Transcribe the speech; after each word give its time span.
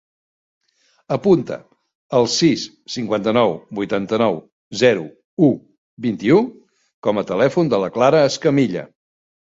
Apunta 1.15 1.57
el 2.19 2.25
sis, 2.37 2.63
cinquanta-nou, 2.95 3.53
vuitanta-nou, 3.81 4.39
zero, 4.85 5.05
u, 5.49 5.53
vint-i-u 6.07 6.41
com 7.09 7.23
a 7.25 7.29
telèfon 7.35 7.71
de 7.75 7.83
la 7.85 7.95
Clara 7.99 8.27
Escamilla. 8.31 8.89